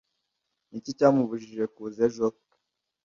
[0.69, 2.27] Ni iki cyamubujije kuza ejo?